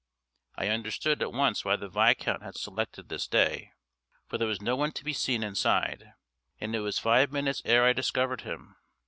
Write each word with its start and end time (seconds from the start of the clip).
I 0.55 0.65
understood 0.69 1.21
at 1.21 1.31
once 1.31 1.63
why 1.63 1.75
the 1.75 1.87
Viscount 1.87 2.41
had 2.41 2.55
selected 2.57 3.07
this 3.07 3.27
day, 3.27 3.73
for 4.27 4.39
there 4.39 4.47
was 4.47 4.59
no 4.59 4.75
one 4.75 4.93
to 4.93 5.03
be 5.03 5.13
seen 5.13 5.43
inside, 5.43 6.13
and 6.59 6.73
it 6.75 6.79
was 6.79 6.97
five 6.97 7.31
minutes 7.31 7.61
ere 7.65 7.85
I 7.85 7.93
discovered 7.93 8.41
him. 8.41 8.77